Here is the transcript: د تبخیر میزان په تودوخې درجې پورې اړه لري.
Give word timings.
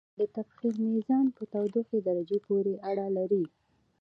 د 0.19 0.21
تبخیر 0.35 0.75
میزان 0.87 1.25
په 1.37 1.43
تودوخې 1.51 1.99
درجې 2.07 2.37
پورې 2.47 2.73
اړه 2.89 3.07
لري. 3.17 3.43